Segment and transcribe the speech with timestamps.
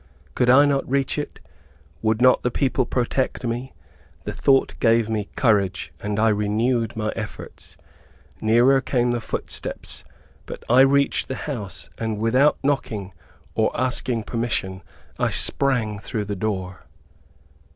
[0.33, 1.39] Could I not reach it?
[2.01, 3.75] Would not the people protect me?
[4.23, 7.77] The thought gave me courage, and I renewed my efforts.
[8.41, 10.03] Nearer came the footsteps,
[10.47, 13.11] but I reached the house, and without knocking,
[13.53, 14.81] or asking permission,
[15.19, 16.87] I sprang through the door.